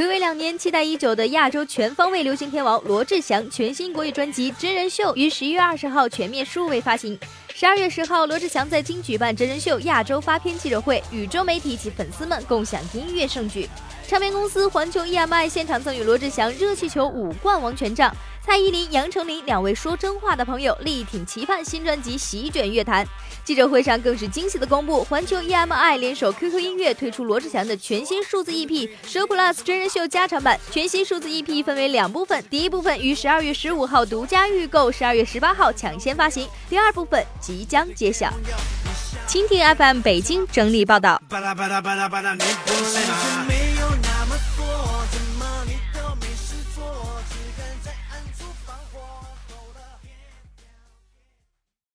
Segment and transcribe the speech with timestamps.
[0.00, 7.18] 暌违两年，期待已久的亚洲全方位流行天王罗志祥全新国语专辑《真人秀》于十一月二十号全面数位发行。
[7.54, 13.68] 十二月十号，罗志祥在京举办真人秀亚洲发片记者会，与周媒体及粉丝们共享音乐盛举。
[14.08, 18.10] 唱片公司环球 EMI 现场赠予罗志祥热气球五冠王权杖。
[18.42, 23.06] 蔡依林、杨丞琳两位说真话的朋友力挺期盼新专辑席卷乐坛。
[23.44, 28.66] 记者会上更是惊喜的公布，环球 EMI 联手 QQ 音乐推出罗志祥的全新数字 EP
[29.06, 30.58] 《Sho Plus 真人秀加长版》。
[30.72, 38.32] 全新数字 EP 分为两部分，第一部分于十二月十五号独家预购，十二月十八号抢先发行；第二部分即将揭晓。
[39.28, 41.20] 蜻蜓 FM 北京整理报道。